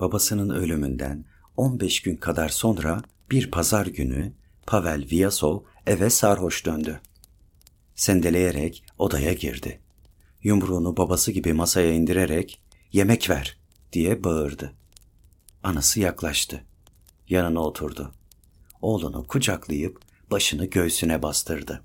[0.00, 1.24] Babasının ölümünden
[1.56, 4.32] 15 gün kadar sonra bir pazar günü
[4.66, 7.00] Pavel Vyasov eve sarhoş döndü.
[7.94, 9.80] Sendeleyerek odaya girdi.
[10.42, 12.60] Yumruğunu babası gibi masaya indirerek
[12.92, 13.58] yemek ver
[13.92, 14.72] diye bağırdı.
[15.62, 16.64] Anası yaklaştı.
[17.28, 18.12] Yanına oturdu.
[18.82, 21.82] Oğlunu kucaklayıp başını göğsüne bastırdı.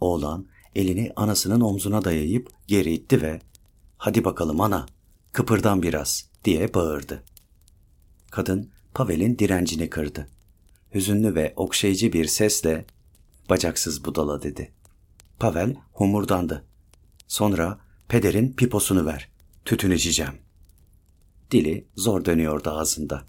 [0.00, 3.40] Oğlan elini anasının omzuna dayayıp geri itti ve
[3.98, 4.86] ''Hadi bakalım ana,
[5.32, 7.22] kıpırdan biraz.'' Diye bağırdı.
[8.30, 10.28] Kadın Pavel'in direncini kırdı.
[10.94, 12.86] Hüzünlü ve okşayıcı bir sesle
[13.50, 14.72] ''Bacaksız budala'' dedi.
[15.38, 16.64] Pavel homurdandı.
[17.28, 19.28] Sonra pederin piposunu ver,
[19.64, 20.34] tütün içeceğim.
[21.50, 23.24] Dili zor dönüyordu ağzında.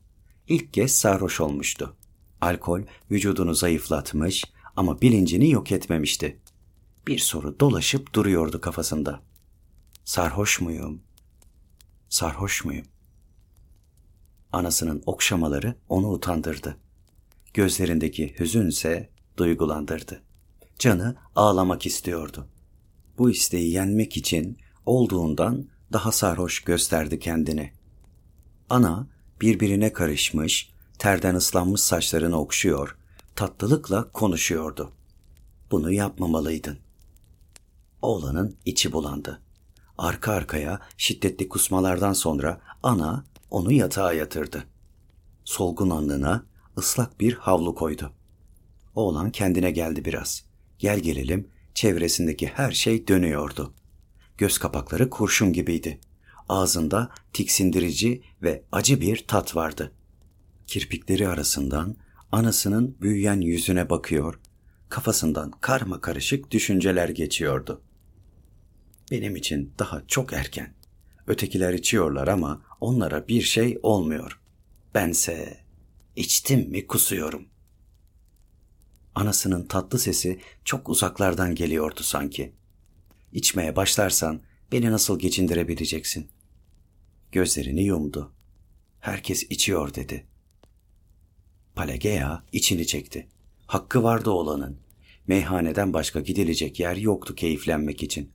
[0.47, 1.95] İlk kez sarhoş olmuştu.
[2.41, 4.43] Alkol vücudunu zayıflatmış
[4.75, 6.39] ama bilincini yok etmemişti.
[7.07, 9.21] Bir soru dolaşıp duruyordu kafasında.
[10.05, 11.01] Sarhoş muyum?
[12.09, 12.85] Sarhoş muyum?
[14.57, 16.77] Anasının okşamaları onu utandırdı.
[17.53, 20.21] Gözlerindeki hüzünse duygulandırdı.
[20.79, 22.47] Canı ağlamak istiyordu.
[23.17, 27.73] Bu isteği yenmek için olduğundan daha sarhoş gösterdi kendini.
[28.69, 29.07] Ana
[29.41, 32.97] birbirine karışmış, terden ıslanmış saçlarını okşuyor,
[33.35, 34.91] tatlılıkla konuşuyordu.
[35.71, 36.77] Bunu yapmamalıydın.
[38.01, 39.41] Oğlanın içi bulandı.
[39.97, 44.63] Arka arkaya şiddetli kusmalardan sonra ana onu yatağa yatırdı.
[45.43, 46.45] Solgun alnına
[46.77, 48.13] ıslak bir havlu koydu.
[48.95, 50.45] Oğlan kendine geldi biraz.
[50.79, 53.73] Gel gelelim çevresindeki her şey dönüyordu.
[54.37, 55.99] Göz kapakları kurşun gibiydi.
[56.49, 59.91] Ağzında tiksindirici ve acı bir tat vardı.
[60.67, 61.95] Kirpikleri arasından
[62.31, 64.39] anasının büyüyen yüzüne bakıyor,
[64.89, 67.81] kafasından karma karışık düşünceler geçiyordu.
[69.11, 70.73] Benim için daha çok erken.
[71.27, 74.39] Ötekiler içiyorlar ama onlara bir şey olmuyor.
[74.93, 75.57] Bense
[76.15, 77.45] içtim mi kusuyorum.
[79.15, 82.53] Anasının tatlı sesi çok uzaklardan geliyordu sanki.
[83.33, 84.41] İçmeye başlarsan
[84.71, 86.27] beni nasıl geçindirebileceksin?
[87.31, 88.31] Gözlerini yumdu.
[88.99, 90.25] Herkes içiyor dedi.
[91.75, 93.27] Palageya içini çekti.
[93.67, 94.77] Hakkı vardı olanın.
[95.27, 98.31] Meyhaneden başka gidilecek yer yoktu keyiflenmek için.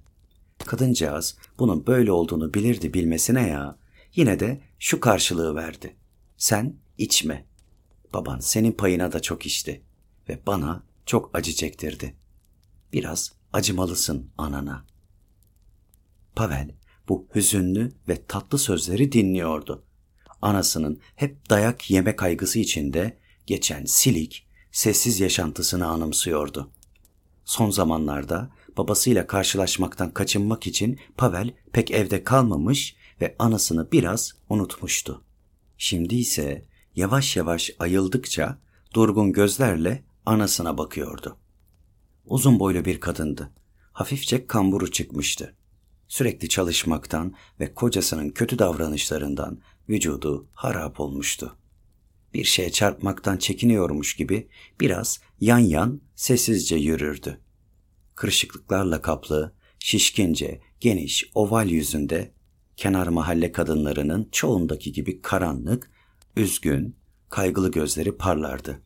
[0.58, 3.81] Kadıncağız bunun böyle olduğunu bilirdi bilmesine ya.
[4.14, 5.96] Yine de şu karşılığı verdi.
[6.36, 7.46] Sen içme.
[8.14, 9.82] Baban senin payına da çok içti
[10.28, 12.16] ve bana çok acı çektirdi.
[12.92, 14.86] Biraz acımalısın anana.
[16.36, 16.74] Pavel
[17.08, 19.84] bu hüzünlü ve tatlı sözleri dinliyordu.
[20.42, 26.70] Anasının hep dayak yeme kaygısı içinde geçen silik, sessiz yaşantısını anımsıyordu.
[27.44, 35.24] Son zamanlarda babasıyla karşılaşmaktan kaçınmak için Pavel pek evde kalmamış ve anasını biraz unutmuştu.
[35.78, 36.64] Şimdi ise
[36.96, 38.58] yavaş yavaş ayıldıkça
[38.94, 41.38] durgun gözlerle anasına bakıyordu.
[42.24, 43.50] Uzun boylu bir kadındı.
[43.92, 45.56] Hafifçe kamburu çıkmıştı.
[46.08, 51.56] Sürekli çalışmaktan ve kocasının kötü davranışlarından vücudu harap olmuştu.
[52.34, 54.48] Bir şeye çarpmaktan çekiniyormuş gibi
[54.80, 57.40] biraz yan yan sessizce yürürdü.
[58.14, 62.32] Kırışıklıklarla kaplı, şişkince, geniş, oval yüzünde
[62.76, 65.90] kenar mahalle kadınlarının çoğundaki gibi karanlık,
[66.36, 66.96] üzgün,
[67.28, 68.82] kaygılı gözleri parlardı.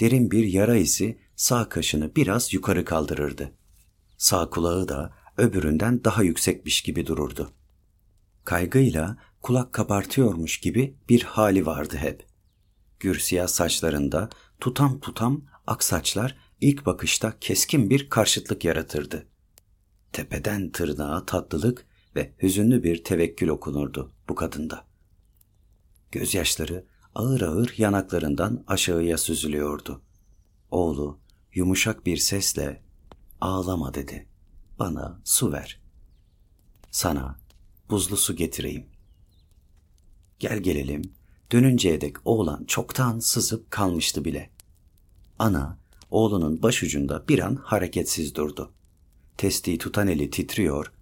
[0.00, 3.52] Derin bir yara izi sağ kaşını biraz yukarı kaldırırdı.
[4.18, 7.50] Sağ kulağı da öbüründen daha yüksekmiş gibi dururdu.
[8.44, 12.26] Kaygıyla kulak kabartıyormuş gibi bir hali vardı hep.
[13.00, 14.30] Gür siyah saçlarında
[14.60, 19.26] tutam tutam ak saçlar ilk bakışta keskin bir karşıtlık yaratırdı.
[20.12, 21.86] Tepeden tırnağa tatlılık
[22.16, 24.86] ve hüzünlü bir tevekkül okunurdu bu kadında.
[26.12, 30.02] Gözyaşları ağır ağır yanaklarından aşağıya süzülüyordu.
[30.70, 31.18] Oğlu
[31.54, 32.82] yumuşak bir sesle
[33.40, 34.26] ağlama dedi.
[34.78, 35.80] Bana su ver.
[36.90, 37.38] Sana
[37.90, 38.86] buzlu su getireyim.
[40.38, 41.02] Gel gelelim
[41.52, 44.50] dönünceye dek oğlan çoktan sızıp kalmıştı bile.
[45.38, 45.78] Ana
[46.10, 48.72] oğlunun başucunda bir an hareketsiz durdu.
[49.36, 50.92] Testiyi tutan eli titriyor,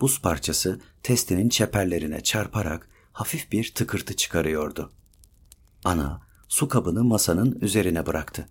[0.00, 4.92] buz parçası testinin çeperlerine çarparak hafif bir tıkırtı çıkarıyordu.
[5.84, 8.48] Ana su kabını masanın üzerine bıraktı.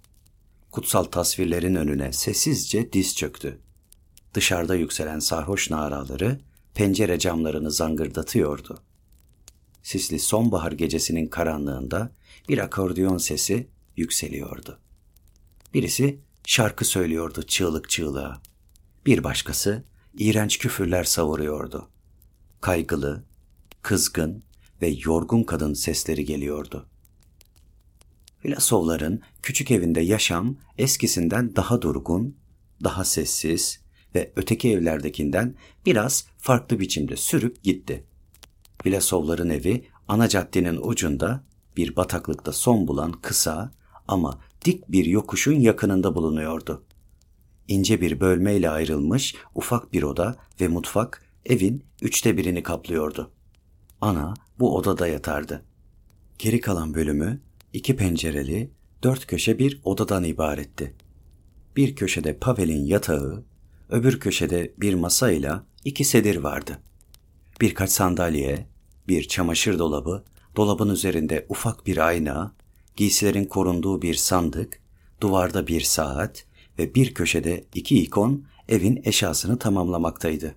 [0.72, 3.60] Kutsal tasvirlerin önüne sessizce diz çöktü.
[4.34, 6.40] Dışarıda yükselen sarhoş naraları
[6.74, 8.84] pencere camlarını zangırdatıyordu.
[9.84, 12.12] Sisli sonbahar gecesinin karanlığında
[12.50, 13.68] bir akordeon sesi
[13.98, 14.80] yükseliyordu.
[15.74, 18.42] Birisi şarkı söylüyordu çığlık çığlığa.
[19.06, 19.84] Bir başkası
[20.20, 21.90] iğrenç küfürler savuruyordu.
[22.62, 23.24] Kaygılı,
[23.82, 24.44] kızgın
[24.82, 26.86] ve yorgun kadın sesleri geliyordu.
[28.46, 32.36] Vlasovların küçük evinde yaşam eskisinden daha durgun,
[32.84, 33.80] daha sessiz
[34.16, 35.56] ve öteki evlerdekinden
[35.86, 38.04] biraz farklı biçimde sürüp gitti.
[38.86, 41.44] Vlasovların evi ana caddenin ucunda
[41.78, 43.72] bir bataklıkta son bulan kısa
[44.08, 46.84] ama dik bir yokuşun yakınında bulunuyordu.
[47.70, 53.32] İnce bir bölmeyle ayrılmış ufak bir oda ve mutfak evin üçte birini kaplıyordu.
[54.02, 55.66] Ana bu odada yatardı.
[56.40, 57.42] Geri kalan bölümü
[57.74, 58.72] iki pencereli,
[59.04, 60.96] dört köşe bir odadan ibaretti.
[61.76, 63.46] Bir köşede Pavel'in yatağı,
[63.90, 66.80] öbür köşede bir masayla iki sedir vardı.
[67.62, 68.68] Birkaç sandalye,
[69.08, 70.24] bir çamaşır dolabı,
[70.56, 72.56] dolabın üzerinde ufak bir ayna,
[72.96, 74.82] giysilerin korunduğu bir sandık,
[75.22, 76.49] duvarda bir saat
[76.80, 80.56] ve bir köşede iki ikon evin eşyasını tamamlamaktaydı.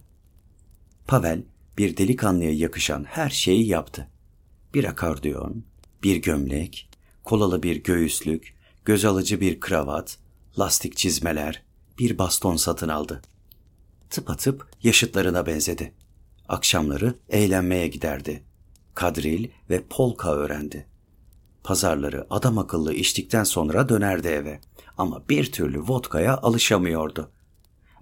[1.07, 1.43] Pavel
[1.79, 4.09] bir delikanlıya yakışan her şeyi yaptı.
[4.75, 5.65] Bir akordeon,
[6.03, 6.89] bir gömlek,
[7.25, 8.55] kolalı bir göğüslük,
[8.85, 10.19] göz alıcı bir kravat,
[10.59, 11.63] lastik çizmeler,
[11.99, 13.23] bir baston satın aldı.
[14.11, 15.93] Tıpatıp yaşıtlarına benzedi.
[16.49, 18.43] Akşamları eğlenmeye giderdi.
[18.95, 20.87] Kadril ve polka öğrendi.
[21.65, 24.61] Pazarları adam akıllı içtikten sonra dönerdi eve
[24.99, 27.31] ama bir türlü vodkaya alışamıyordu.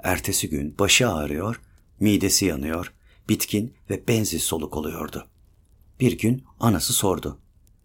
[0.02, 1.60] Ertesi gün başı ağrıyor,
[2.00, 2.92] midesi yanıyor,
[3.28, 5.26] bitkin ve bensiz soluk oluyordu.
[6.00, 7.38] Bir gün anası sordu.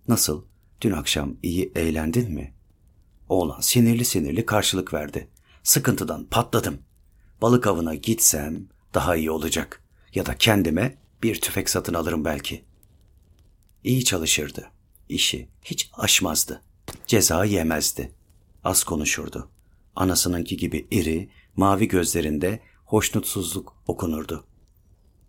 [0.08, 0.44] Nasıl?
[0.82, 2.54] Dün akşam iyi eğlendin mi?
[3.30, 5.28] Oğlan sinirli sinirli karşılık verdi.
[5.64, 6.80] Sıkıntıdan patladım.
[7.42, 9.84] Balık avına gitsem daha iyi olacak.
[10.14, 12.66] Ya da kendime bir tüfek satın alırım belki.
[13.84, 14.72] İyi çalışırdı.
[15.10, 16.62] İşi hiç aşmazdı.
[17.08, 18.12] Ceza yemezdi.
[18.64, 19.50] Az konuşurdu.
[19.96, 24.46] Anasınınki gibi iri, mavi gözlerinde hoşnutsuzluk okunurdu.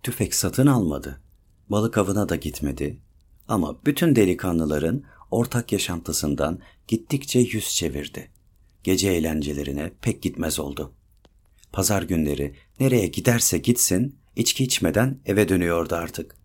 [0.02, 1.20] Tüfek satın almadı.
[1.69, 3.00] Balık avına da gitmedi.
[3.49, 6.58] Ama bütün delikanlıların ortak yaşantısından
[6.88, 8.31] gittikçe yüz çevirdi.
[8.84, 10.93] Gece eğlencelerine pek gitmez oldu.
[11.73, 16.37] Pazar günleri nereye giderse gitsin içki içmeden eve dönüyordu artık.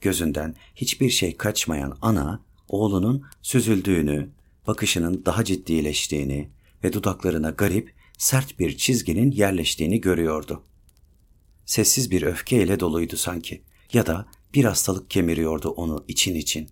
[0.00, 2.40] Gözünden hiçbir şey kaçmayan ana
[2.70, 4.30] oğlunun süzüldüğünü,
[4.66, 6.50] bakışının daha ciddileştiğini
[6.84, 10.62] ve dudaklarına garip, sert bir çizginin yerleştiğini görüyordu.
[11.66, 13.62] Sessiz bir öfkeyle doluydu sanki
[13.92, 16.68] ya da bir hastalık kemiriyordu onu için için.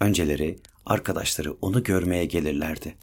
[0.00, 2.94] Önceleri arkadaşları onu görmeye gelirlerdi.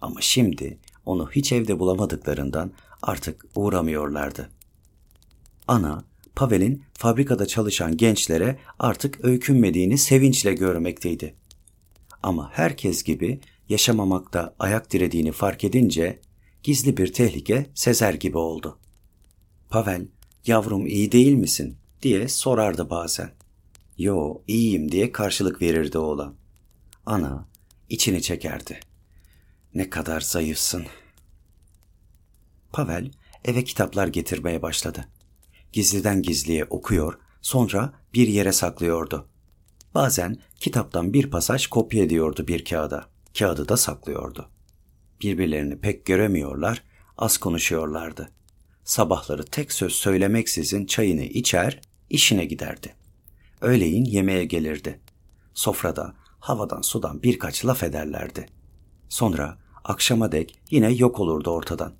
[0.00, 2.72] Ama şimdi onu hiç evde bulamadıklarından
[3.02, 4.50] artık uğramıyorlardı.
[5.68, 11.34] Ana, Pavel'in fabrikada çalışan gençlere artık öykünmediğini sevinçle görmekteydi.
[12.22, 16.20] Ama herkes gibi yaşamamakta ayak dirediğini fark edince
[16.62, 18.78] gizli bir tehlike sezer gibi oldu.
[19.70, 20.06] Pavel,
[20.46, 23.30] yavrum iyi değil misin diye sorardı bazen.
[23.98, 26.34] Yo iyiyim diye karşılık verirdi oğlan.
[27.06, 27.48] Ana
[27.88, 28.80] içini çekerdi.
[29.74, 30.86] Ne kadar zayıfsın.
[32.72, 33.10] Pavel
[33.44, 35.08] eve kitaplar getirmeye başladı.
[35.72, 39.28] Gizliden gizliye okuyor, sonra bir yere saklıyordu.
[39.94, 43.04] Bazen kitaptan bir pasaj kopya ediyordu bir kağıda.
[43.38, 44.48] Kağıdı da saklıyordu.
[45.22, 46.82] Birbirlerini pek göremiyorlar,
[47.18, 48.30] az konuşuyorlardı.
[48.84, 52.94] Sabahları tek söz söylemeksizin çayını içer, işine giderdi.
[53.60, 55.00] Öğleyin yemeğe gelirdi.
[55.54, 58.46] Sofrada havadan sudan birkaç laf ederlerdi.
[59.08, 61.94] Sonra akşama dek yine yok olurdu ortadan.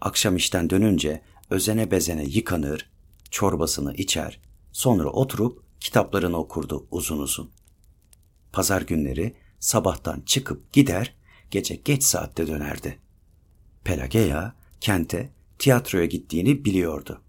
[0.00, 2.90] Akşam işten dönünce özene bezene yıkanır,
[3.30, 4.40] çorbasını içer,
[4.72, 7.50] sonra oturup kitaplarını okurdu uzun uzun.
[8.52, 11.14] Pazar günleri sabahtan çıkıp gider,
[11.50, 12.98] gece geç saatte dönerdi.
[13.84, 17.20] Pelageya kente tiyatroya gittiğini biliyordu.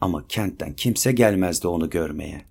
[0.00, 2.44] Ama kentten kimse gelmezdi onu görmeye.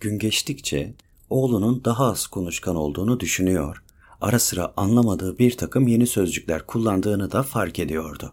[0.00, 0.94] Gün geçtikçe
[1.30, 3.84] oğlunun daha az konuşkan olduğunu düşünüyor,
[4.20, 8.32] ara sıra anlamadığı bir takım yeni sözcükler kullandığını da fark ediyordu.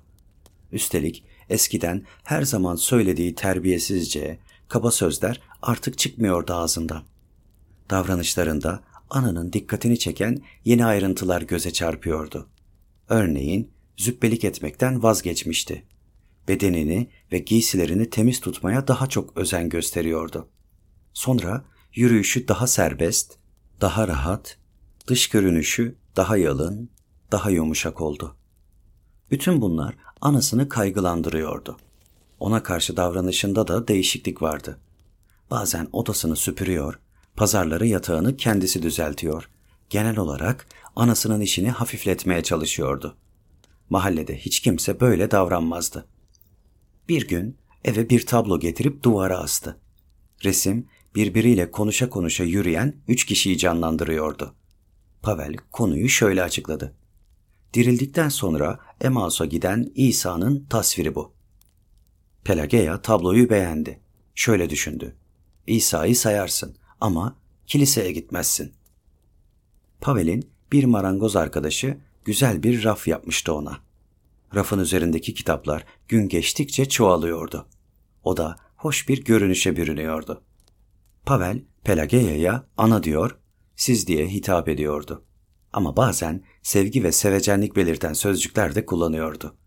[0.72, 4.40] Üstelik eskiden her zaman söylediği terbiyesizce,
[4.72, 7.04] kaba sözler artık çıkmıyordu ağzından.
[7.90, 12.50] Davranışlarında ananın dikkatini çeken yeni ayrıntılar göze çarpıyordu.
[13.10, 15.86] Örneğin züppelik etmekten vazgeçmişti.
[16.48, 20.48] Bedenini ve giysilerini temiz tutmaya daha çok özen gösteriyordu.
[21.14, 23.38] Sonra yürüyüşü daha serbest,
[23.82, 24.58] daha rahat,
[25.08, 26.90] dış görünüşü daha yalın,
[27.32, 28.36] daha yumuşak oldu.
[29.32, 31.78] Bütün bunlar anasını kaygılandırıyordu.
[32.42, 34.80] Ona karşı davranışında da değişiklik vardı.
[35.52, 37.00] Bazen odasını süpürüyor,
[37.36, 39.50] pazarları yatağını kendisi düzeltiyor.
[39.90, 43.18] Genel olarak anasının işini hafifletmeye çalışıyordu.
[43.90, 46.08] Mahallede hiç kimse böyle davranmazdı.
[47.10, 49.78] Bir gün eve bir tablo getirip duvara astı.
[50.44, 54.56] Resim birbiriyle konuşa konuşa yürüyen üç kişiyi canlandırıyordu.
[55.22, 56.96] Pavel konuyu şöyle açıkladı.
[57.74, 61.41] Dirildikten sonra Emaus'a giden İsa'nın tasviri bu.
[62.44, 64.00] Pelageya tabloyu beğendi.
[64.36, 65.16] Şöyle düşündü.
[65.68, 67.36] İsa'yı sayarsın ama
[67.68, 68.74] kiliseye gitmezsin.
[70.02, 73.78] Pavel'in bir marangoz arkadaşı güzel bir raf yapmıştı ona.
[74.56, 77.68] Rafın üzerindeki kitaplar gün geçtikçe çoğalıyordu.
[78.24, 80.44] O da hoş bir görünüşe bürünüyordu.
[81.26, 83.38] Pavel, Pelageya'ya ana diyor,
[83.76, 85.26] siz diye hitap ediyordu.
[85.74, 89.58] Ama bazen sevgi ve sevecenlik belirten sözcükler de kullanıyordu.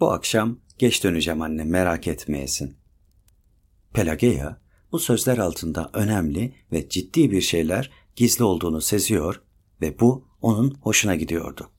[0.00, 2.76] Bu akşam geç döneceğim anne merak etmeyesin.
[3.92, 4.60] Pelageya
[4.92, 9.42] bu sözler altında önemli ve ciddi bir şeyler gizli olduğunu seziyor
[9.80, 11.70] ve bu onun hoşuna gidiyordu.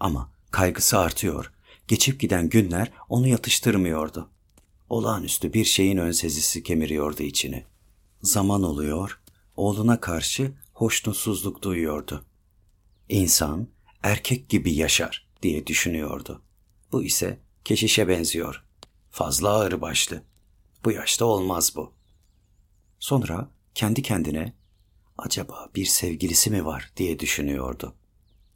[0.00, 1.52] Ama kaygısı artıyor,
[1.88, 4.30] geçip giden günler onu yatıştırmıyordu.
[4.88, 7.64] Olağanüstü bir şeyin ön sezisi kemiriyordu içini.
[8.22, 9.20] Zaman oluyor,
[9.56, 12.24] oğluna karşı hoşnutsuzluk duyuyordu.
[13.08, 13.68] İnsan
[14.02, 16.42] erkek gibi yaşar diye düşünüyordu.
[16.92, 18.64] Bu ise keşişe benziyor.
[19.10, 20.22] Fazla ağır başlı.
[20.84, 21.92] Bu yaşta olmaz bu.
[22.98, 24.52] Sonra kendi kendine
[25.18, 27.94] acaba bir sevgilisi mi var diye düşünüyordu.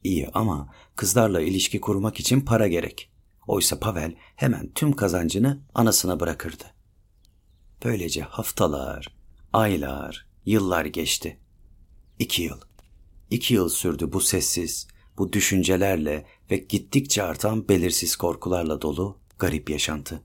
[0.04, 3.10] İyi ama kızlarla ilişki kurmak için para gerek.
[3.46, 6.64] Oysa Pavel hemen tüm kazancını anasına bırakırdı.
[7.84, 9.16] Böylece haftalar,
[9.52, 11.38] aylar, yıllar geçti.
[12.18, 12.60] İki yıl.
[13.30, 20.20] İki yıl sürdü bu sessiz, bu düşüncelerle ve gittikçe artan belirsiz korkularla dolu garip yaşantı.